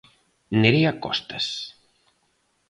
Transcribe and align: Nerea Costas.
Nerea 0.61 0.93
Costas. 1.03 1.47